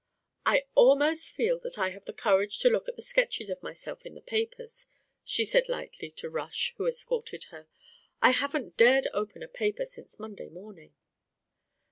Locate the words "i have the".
1.77-2.11